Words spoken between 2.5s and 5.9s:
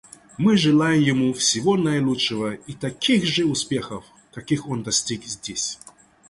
и таких же успехов, каких он достиг здесь.